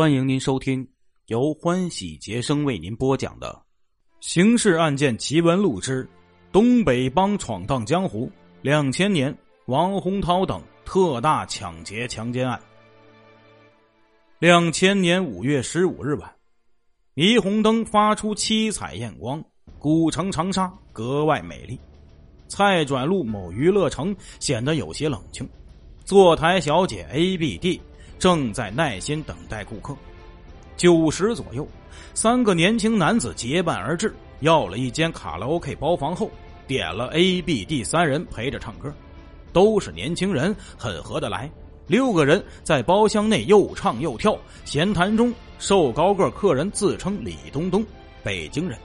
[0.00, 0.88] 欢迎您收听
[1.26, 3.48] 由欢喜杰生为您播讲的
[4.26, 6.08] 《刑事案件奇闻录之
[6.50, 8.32] 东北帮闯荡江湖
[8.62, 9.36] 两千年
[9.66, 12.58] 王洪涛等特大抢劫强奸案》。
[14.38, 16.34] 两千年五月十五日晚，
[17.14, 19.44] 霓虹灯发出七彩艳光，
[19.78, 21.78] 古城长沙格外美丽。
[22.48, 25.46] 蔡转路某娱乐城显得有些冷清，
[26.06, 27.78] 坐台小姐 A、B、D。
[28.20, 29.96] 正在耐心等待顾客。
[30.76, 31.66] 九时左右，
[32.12, 36.30] 三个年轻男子结伴而至，要了一间卡拉 OK 包房后，
[36.66, 38.92] 点了 A、B、D 三人陪着唱歌。
[39.54, 41.50] 都是年轻人，很合得来。
[41.86, 47.84] 六个人在包厢内又唱又跳，闲谈中，瘦高个客人自称李东东，
[48.22, 48.78] 北京人。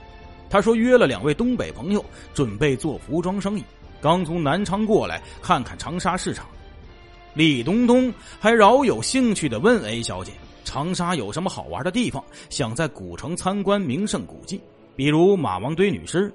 [0.48, 3.62] 他说约了两位东北朋友，准备做服装生意，
[4.00, 6.46] 刚从南昌过来，看看长沙市场。
[7.36, 10.32] 李东东还饶有兴趣的问 A 小姐
[10.64, 12.24] ：“长沙有什么好玩的地方？
[12.48, 14.58] 想在古城参观名胜古迹，
[14.96, 16.32] 比如马王堆女尸。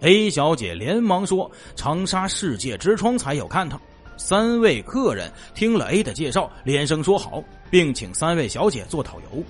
[0.00, 3.80] ”A 小姐连忙说：“长沙世界之窗才有看头。”
[4.18, 9.42] 三位客人听了 A 的介绍，连声说好，并请三位小姐做导游。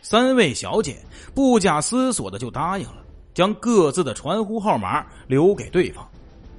[0.00, 0.98] 三位小姐
[1.34, 6.08] 不假思索的就答应了，将各自的传呼号码留给对方。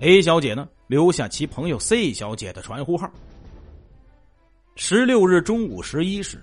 [0.01, 3.09] A 小姐呢，留下其朋友 C 小姐的传呼号。
[4.81, 6.41] 十六日中午十一时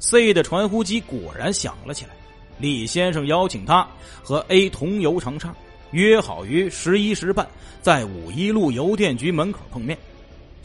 [0.00, 2.10] ，C 的传呼机果然响了起来。
[2.58, 3.88] 李先生邀请他
[4.24, 5.54] 和 A 同游长沙，
[5.92, 7.46] 约好于十一时半
[7.80, 9.96] 在五一路邮电局门口碰面。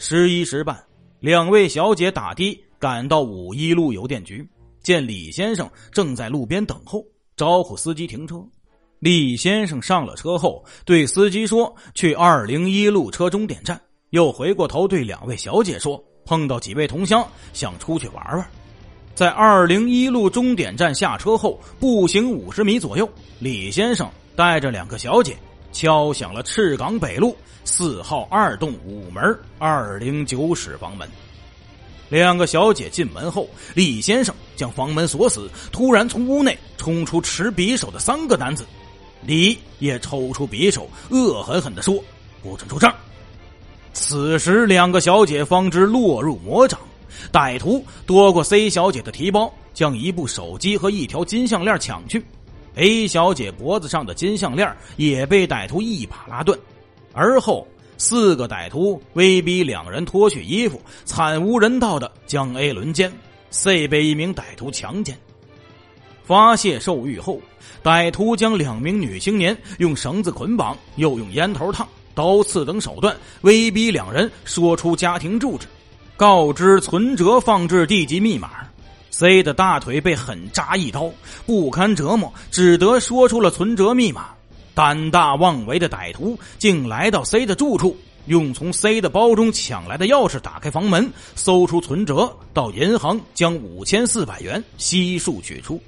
[0.00, 0.76] 十一时半，
[1.20, 4.44] 两位小姐打的赶到五一路邮电局，
[4.82, 8.44] 见李先生正在路边等候，招呼司机停车。
[8.98, 16.04] 李先生上了车后，对司机说：“去二零一路车终点站。”又回过头对两位小姐说。
[16.24, 18.46] 碰到几位同乡，想出去玩玩，
[19.14, 25.36] 在二零一路终点站下车后，步行五十米左右，李先生带着两个小姐
[25.72, 31.08] 敲响了赤岗北路四号二栋五门二零九室房门。
[32.08, 38.66] 两个小姐进门后，李先生将房门锁死，突然从屋内冲出持匕首的三个男子，
[39.22, 42.02] 李也抽出匕首，恶狠狠地说
[42.42, 42.92] ：“不准出声！”
[43.92, 46.80] 此时，两个小姐方知落入魔掌，
[47.30, 52.24] 歹徒夺过 C 小姐的提包，将一部手机和一条金项链抢去。
[52.76, 56.58] A 小姐脖子上的金项链也被歹徒一把拉断。
[57.12, 57.66] 而后，
[57.98, 63.12] 四个歹徒威逼两人脱去衣服，惨无人道的将 A 轮奸
[63.50, 65.16] ，C 被一名歹徒强奸。
[66.24, 67.38] 发泄兽欲后，
[67.84, 71.86] 歹徒将两名女青年用绳子捆绑，又用烟头烫。
[72.14, 75.66] 刀刺等手段威逼两人说出家庭住址，
[76.16, 78.50] 告知存折放置地及密码。
[79.10, 81.10] C 的大腿被狠扎一刀，
[81.46, 84.28] 不堪折磨，只得说出了存折密码。
[84.74, 87.96] 胆大妄为的歹徒竟来到 C 的住处，
[88.26, 95.80] 用从 C 的包中抢来的钥匙打开房门，搜出存折，到银行将五千四百元悉数取出。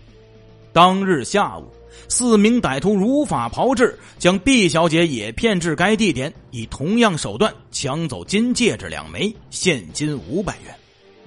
[0.72, 1.66] 当日下午。
[2.09, 10.75] 四名歹徒如法炮制，将 B 小姐也骗至该地点，以同样手段抢走金戒指两枚、现金五百元，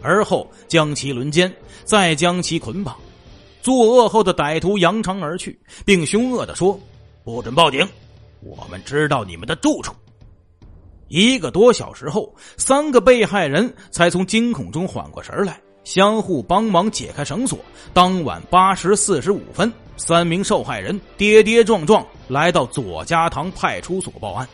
[0.01, 1.51] 而后将其轮奸，
[1.83, 2.95] 再将其捆绑。
[3.61, 6.79] 作恶后的歹徒扬长而去，并凶恶地说
[7.25, 7.85] ：“不准报警，
[8.41, 9.94] 我们知道你们的住处。”
[11.09, 15.59] 一个多小时后，三个被害人才从惊恐中缓过神来。
[15.83, 17.57] 相互帮忙解开绳索。
[17.94, 24.47] 当晚八时四十五分，三名受害人跌跌撞撞来到左家塘派出所报案。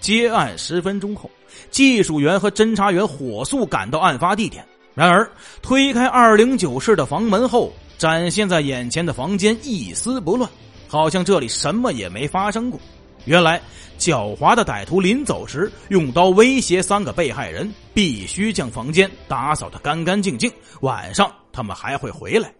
[0.00, 1.30] 接案十分钟后，
[1.70, 4.64] 技术员和侦查员火速赶到案发地点。
[4.94, 5.28] 然而，
[5.60, 10.48] 推开二零九室的房门后，展现在眼前的房间一丝不乱，
[10.88, 12.80] 好像这里什么也没发生过。
[13.24, 13.60] 原来，
[13.98, 20.50] 狡猾的歹徒临走时用刀威胁三个被害人，必须将房间打扫得干干净净，
[20.80, 22.52] 晚上他们还会回来。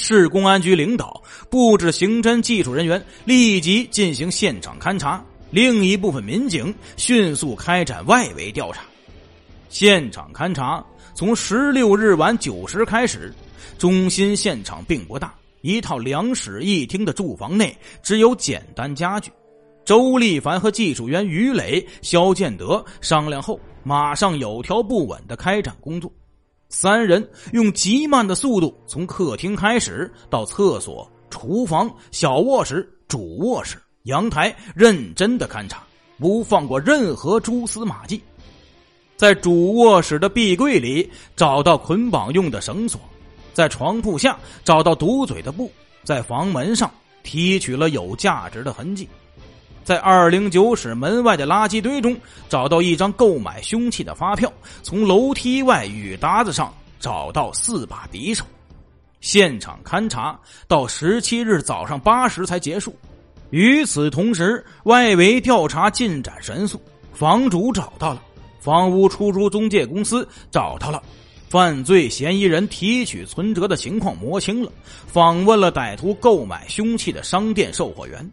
[0.00, 8.84] 市公安局领导布置刑侦技术人员立即进行现场勘查，另一部分民警迅速开展外围调查。
[9.68, 10.82] 现场勘查
[11.14, 13.34] 从十六日晚九时开始，
[13.76, 19.32] 中心现场并不大，一套两室一厅的住房内只有简单家具。
[19.84, 26.10] 周立凡和技术员于磊、肖建德商量后，马上有条不紊的开展工作。
[26.68, 35.82] 三人用极慢的速度从客厅开始，到厕所、厨房、小卧室、主卧室、阳台，认真的勘察，
[36.18, 38.22] 不放过任何蛛丝马迹。
[39.16, 43.00] 在主卧室的壁柜里找到捆绑用的绳索，
[43.54, 45.72] 在床铺下找到堵嘴的布，
[46.04, 46.90] 在房门上
[47.22, 49.08] 提取了有价值的痕迹，
[49.88, 52.14] 在二零九室门外的垃圾堆中
[52.46, 54.52] 找到一张购买凶器的发票，
[54.82, 56.70] 从楼梯外雨搭子上
[57.00, 58.44] 找到四把匕首。
[59.22, 62.94] 现场勘查到十七日早上八时才结束。
[63.48, 66.78] 与此同时，外围调查进展神速，
[67.14, 68.20] 房主找到了。
[68.60, 71.02] 房屋出租中介公司找到了
[71.48, 74.70] 犯罪嫌疑人提取存折的情况摸清了，
[75.06, 78.30] 访问了歹徒购买凶器的商店售货员。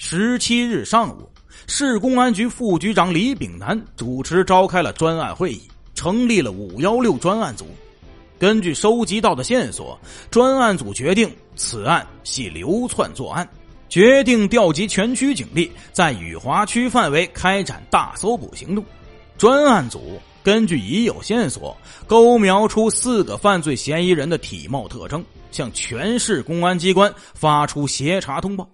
[0.00, 1.28] 十七日上午，
[1.66, 5.60] 市公安局副局长李炳南主持召开了专案会议，
[5.92, 7.66] 成立了五幺六专案组。
[8.38, 9.98] 根据收集到的线索，
[10.30, 13.46] 专案组决定此案系流窜作案，
[13.88, 18.84] 决定调集全区警力，在雨华区范围开展大搜捕行动。
[19.36, 28.70] 专案组根据已有线索，勾描出四个犯罪嫌疑人的体貌特征，向全市公安机关发出协查通报。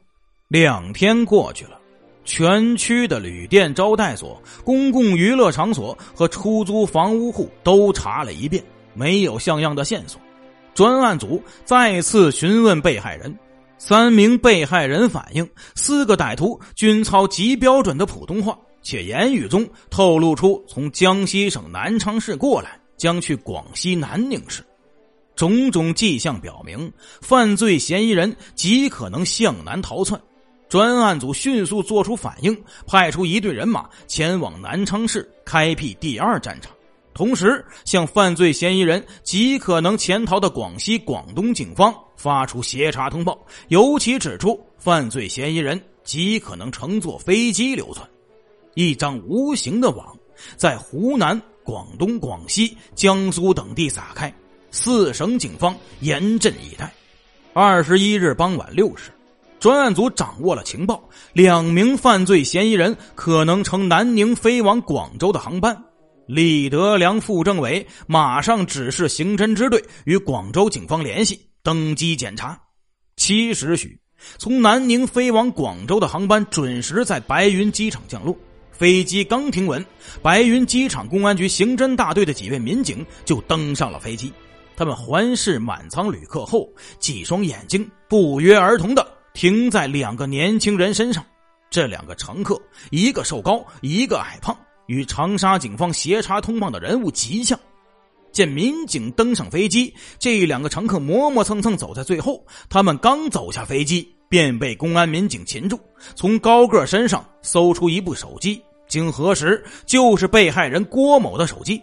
[0.48, 1.80] 两天过去了，
[2.24, 8.62] 全区的旅店、招待所、公共娱乐场所和出租房屋户都查了一遍，
[8.92, 10.20] 没有像样的线索。
[10.74, 13.36] 专案组再次询问被害人，
[13.78, 18.56] 三名被害人反映，四个歹徒均操极标准的普通话。
[18.82, 24.62] 且言语中透露出从江西省南昌市过来，将去广西南宁市，
[25.34, 26.92] 种种迹象表明，
[27.22, 30.20] 犯罪嫌疑人极可能向南逃窜。
[30.74, 36.72] 专案组迅速作出反应，派出一队人马前往南昌市开辟第二战场，
[37.14, 43.38] 同时向犯罪嫌疑人极可能潜逃的广西、广东警方发出协查通报，
[43.68, 48.04] 尤其指出犯罪嫌疑人极可能乘坐飞机流窜。
[48.74, 50.12] 一张无形的网
[50.56, 54.34] 在湖南、广东、广西、江苏等地撒开，
[54.72, 56.92] 四省警方严阵以待。
[57.52, 59.12] 二十一日傍晚六时，
[59.64, 65.74] 专案组掌握了情报，两名犯罪嫌疑人可能乘南宁飞往广州的航班。
[66.26, 72.60] 李德良副政委马上指示刑侦支队与广州警方联系，登机检查。
[73.16, 73.98] 七时许，
[74.36, 78.36] 从南宁飞往广州的航班准时在白云机场降落。
[78.70, 79.82] 飞机刚停稳，
[80.20, 84.30] 白云机场公安局刑侦大队的几位民警就登上了飞机。
[84.76, 86.68] 他们环视满舱旅客后，
[86.98, 91.22] 几双眼睛不约而同的停在两个年轻人身上。
[91.68, 92.58] 这两个乘客，
[92.90, 97.58] 一个瘦高，一个矮胖，与长沙警方协查通报的人物极像。
[98.32, 102.44] 见民警登上飞机，这两个乘客磨磨蹭蹭走在最后。
[102.70, 104.10] 他们刚走下飞机。
[104.26, 105.78] 便被公安民警擒住，
[106.16, 111.80] 从高个身上搜出一部手机，经核实就是被害人郭某的手机。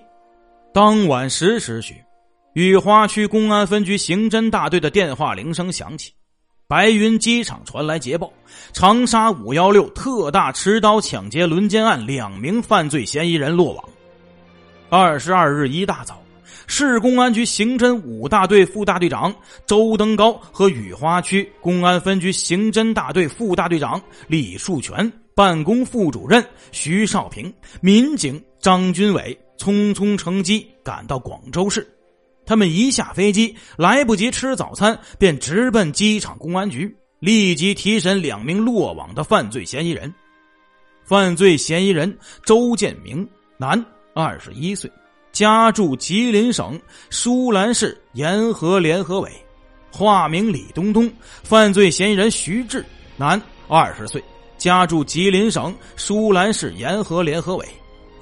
[0.73, 1.95] 当晚十时许，
[2.53, 6.11] 雨花区公安分局刑侦大队的电话铃声响起，
[6.71, 8.31] 白云机场传来捷报：
[8.71, 13.89] 长沙五幺六特大持刀抢劫轮奸案两名犯罪嫌疑人落网。
[14.87, 16.23] 二十二日一大早。
[16.67, 19.35] 市公安局刑侦五大队副大队长
[19.65, 26.41] 周登高和雨花区公安分局刑侦大队副大队长李树全、办公副主任
[26.71, 31.85] 徐少平、民警张军伟匆匆乘机赶到广州市。
[32.51, 40.13] 他们一下飞机，来不及吃早餐，便直奔机场公安局，立即提审两名落网的犯罪嫌疑人。
[41.05, 43.25] 犯罪嫌疑人周建明，
[43.57, 43.81] 男，
[44.13, 44.91] 二十一岁。
[45.31, 46.77] 家住吉林省
[47.09, 49.31] 舒兰市沿河联合委，
[49.89, 51.09] 化名李东东。
[51.43, 52.85] 犯罪嫌疑人徐志，
[53.15, 54.21] 男，二十岁，
[54.57, 57.65] 家住吉林省舒兰市沿河联合委。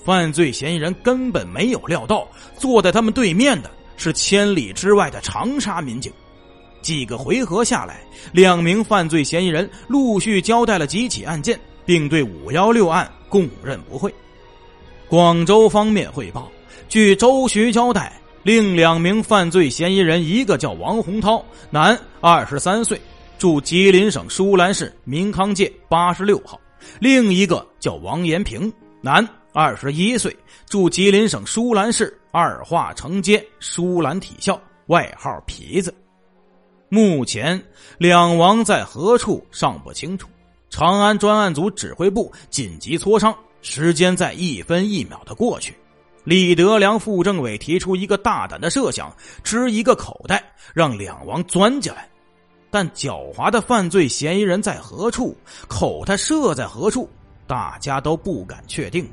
[0.05, 2.27] 犯罪嫌疑人根本没有料到，
[2.59, 6.11] 坐在他们对面的是千里之外的长沙民警。
[6.81, 7.99] 几个回合下来，
[8.31, 14.11] 两名犯罪嫌疑人陆续交代了几起案件，并对五幺六案供认不讳。
[15.07, 16.49] 广州方面汇报。
[16.87, 22.99] 据周徐交代，另两名犯罪嫌疑人，一个叫王洪涛，男，二十三岁，
[23.37, 26.57] 住吉林省舒兰市民康街八十六号；
[26.99, 30.35] 另一个叫王延平，男，二十一岁，
[30.67, 35.93] 住吉林省舒兰市二化城街舒兰体校，外号皮子。
[36.87, 37.59] 目前
[37.97, 40.27] 两王在何处尚不清楚。
[40.69, 45.75] 长安专案组指挥部紧急磋商，时间在一分一秒的过去。
[46.23, 49.11] 李德良副政委提出一个大胆的设想：
[49.43, 50.43] 支一个口袋，
[50.75, 52.07] 让两王钻进来。
[52.69, 55.35] 但狡猾的犯罪嫌疑人在何处，
[55.67, 57.09] 口袋设在何处，
[57.47, 59.09] 大家都不敢确定。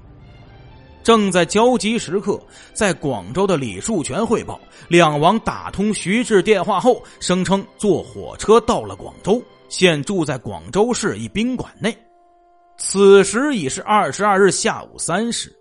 [1.07, 2.37] 正在焦急时刻，
[2.73, 11.97] 在广州的李树全汇报，两王打通徐志电话后，声称坐火车到了广州，现住在广州市一宾馆内。
[12.77, 15.57] 此时已是二十二日下午三时。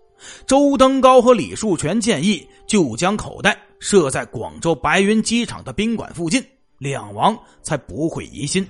[0.48, 6.44] 周登高和李树全建议就将口袋设在广州白云机场的宾馆附近，
[6.76, 8.66] 两王才不会疑心。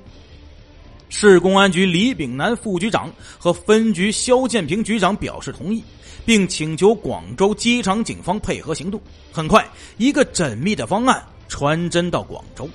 [1.09, 5.83] 市公安局李炳南副局长和分局肖建平局长表示同意。
[6.27, 9.01] 并请求广州机场警方配合行动。
[9.31, 9.65] 很快，
[9.97, 12.69] 一个缜密的方案传真到广州。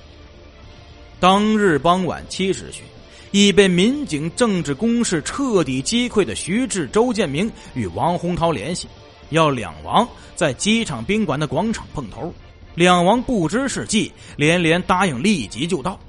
[1.20, 2.82] 当日傍晚七时许，
[3.30, 8.88] 已被民警政治攻势彻底击溃的徐志、周建明与王洪涛联系，
[9.28, 12.32] 要两王在机场宾馆的广场碰头。
[12.74, 16.00] 两王不知是计，连连答应立即就到。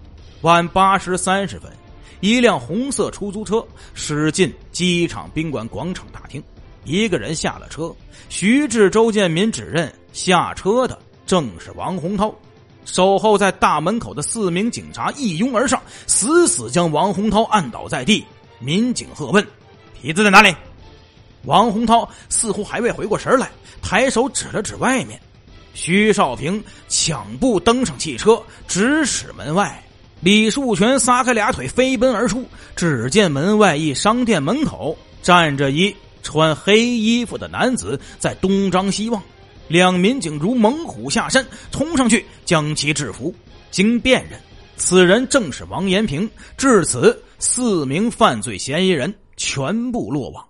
[0.44, 1.70] 晚八时三十分，
[2.24, 3.62] 一辆红色出租车
[3.94, 6.42] 驶进机场宾馆广场大厅。
[6.86, 7.94] 一个人下了车，
[8.30, 12.34] 徐志、周建民指认下车的正是王洪涛。
[12.86, 18.24] 守候在大门口的四名警察一拥而上，死死将王洪涛按倒在地。
[18.58, 19.46] 民警喝问
[20.02, 20.56] ：“皮子在哪里？”
[21.44, 23.52] 王洪涛似乎还未回过神来，
[23.82, 25.20] 抬手指了指外面。
[25.74, 29.84] 徐少平抢步登上汽车，直驶门外。
[30.24, 32.46] 李树全撒开俩腿飞奔而出，
[32.78, 35.94] 只见门外一商店门口站着一。
[36.26, 39.22] 穿黑衣服的男子在东张西望，
[39.68, 43.36] 两民警如猛虎下山，冲上去将其制服。
[43.70, 44.40] 经辨认，
[44.78, 46.30] 此人正是王延平。
[46.56, 50.46] 至此，四名犯罪嫌疑人全部落网。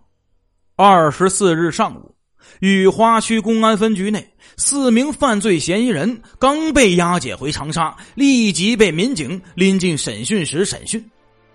[0.75, 2.13] 二十四日上午，
[2.60, 11.04] 雨花区公安分局内，四名犯罪嫌疑人刚被押解回长沙，立即被民警拎进审讯室审讯。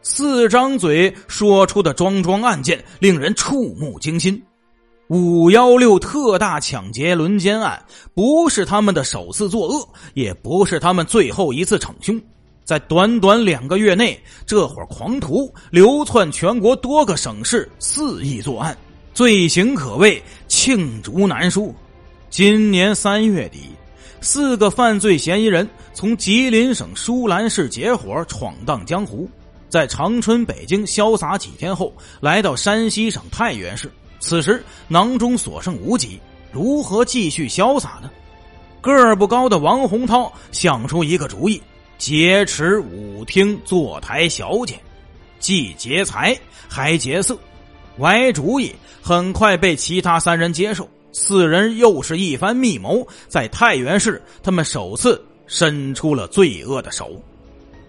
[0.02, 4.40] 四张嘴说出的桩桩案件令人触目惊心。
[5.08, 7.82] 五幺六特大抢劫轮奸案
[8.14, 12.20] 不是他们的首次作恶，也不是他们最后一次逞凶。
[12.62, 18.76] 在短短两个月内，这伙狂徒流窜全国多个省市，肆意作案，
[19.14, 21.74] 罪行可谓罄竹难书。
[22.30, 23.70] 今年三月底，
[24.20, 29.28] 四个犯罪嫌疑人从吉林省舒兰市结伙闯荡江湖。
[29.70, 33.90] 在长春、北京潇洒几天后，来到山西省太原市。
[34.20, 36.20] 此时囊中所剩无几，
[36.52, 38.10] 如何继续潇洒呢？
[38.80, 41.60] 个儿不高的王洪涛想出一个主意：
[41.96, 44.78] 劫持舞厅坐台小姐，
[45.40, 47.36] 既劫财还劫色。
[47.98, 50.88] 歪主意很快被其他三人接受。
[51.18, 57.20] 四人又是一番密谋，在太原市，他们首次伸出了罪恶的手。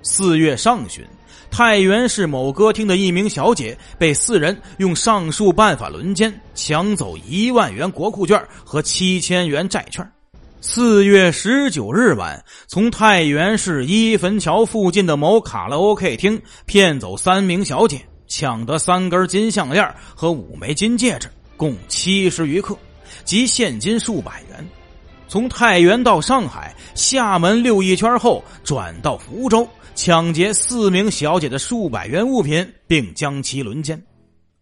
[0.02, 1.06] 四月上旬。
[1.52, 10.08] 太原市某歌厅的一名小姐被四人用上述办法轮奸，抢走一万元国库券和七千元债券。
[10.62, 22.78] 四月十九日晚，从太原市一坟桥附近的某卡拉 OK 厅骗走三名小姐，抢得三根金项链和五枚金戒指，共七十余克，
[23.30, 24.68] 及现金数百元。
[25.28, 29.70] 从太原到上海、厦门溜一圈后，转到福州。
[29.94, 34.02] 抢劫四名小姐的数百元物品，并将其轮奸。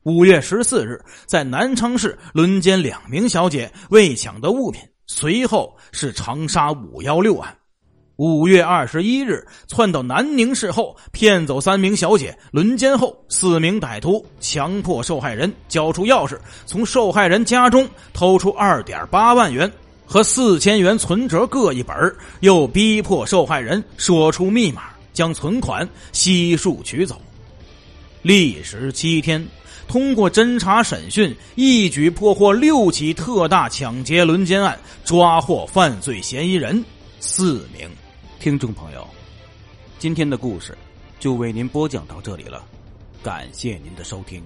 [0.03, 4.81] 五月十四日，在南昌市轮奸两名小姐，未抢得物品。
[5.05, 7.56] 随后是长沙五幺六案。
[8.17, 19.71] 五月二十一日，窜到南宁市后，骗走三名小姐，轮奸后，四名歹徒强迫受害人交出钥匙，从受害人家中偷出二点八万元
[20.05, 21.95] 和四千元存折各一本，
[22.39, 24.83] 又逼迫受害人说出密码。
[25.13, 27.19] 将存款悉数取走，
[28.21, 29.43] 历时七天，
[29.87, 36.85] 通过侦查审讯，一举破获六起特大抢劫轮奸案，抓获犯罪嫌疑人
[37.19, 37.89] 四名。
[38.39, 39.05] 听众朋友，
[39.97, 40.77] 今天的故事
[41.19, 42.63] 就为您播讲到这里了，
[43.23, 44.43] 感谢您的收听。